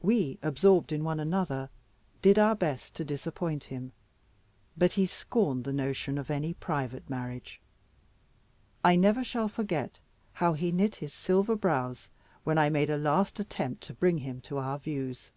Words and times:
We, 0.00 0.38
absorbed 0.44 0.92
in 0.92 1.02
one 1.02 1.18
another, 1.18 1.70
did 2.22 2.38
our 2.38 2.54
best 2.54 2.94
to 2.94 3.04
disappoint 3.04 3.64
him; 3.64 3.90
but 4.76 4.92
he 4.92 5.06
scorned 5.06 5.64
the 5.64 5.72
notion 5.72 6.18
of 6.18 6.30
any 6.30 6.54
private 6.54 7.10
marriage. 7.10 7.60
I 8.84 8.94
never 8.94 9.24
shall 9.24 9.48
forget 9.48 9.98
how 10.34 10.52
he 10.52 10.70
knit 10.70 10.94
his 10.94 11.12
silver 11.12 11.56
brows 11.56 12.10
when 12.44 12.58
I 12.58 12.68
made 12.68 12.90
a 12.90 12.96
last 12.96 13.40
attempt 13.40 13.82
to 13.88 13.92
bring 13.94 14.18
him 14.18 14.40
to 14.42 14.58
our 14.58 14.78
views. 14.78 15.32